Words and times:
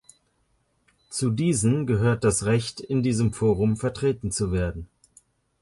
Zu 1.11 1.29
diesen 1.29 1.85
gehört 1.85 2.23
das 2.23 2.45
Recht, 2.45 2.79
in 2.81 3.03
diesem 3.03 3.33
Forum 3.33 3.77
vertreten 3.77 4.31
zu 4.31 4.51
werden. 4.51 4.87